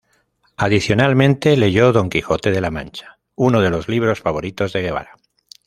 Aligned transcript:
Adicionalmente, 0.57 1.55
leyó 1.55 1.91
"Don 1.93 2.09
Quijote 2.09 2.49
de 2.49 2.59
la 2.59 2.71
Mancha", 2.71 3.19
uno 3.35 3.61
de 3.61 3.69
los 3.69 3.87
libros 3.87 4.19
favoritos 4.19 4.73
de 4.73 4.81
Guevara. 4.81 5.11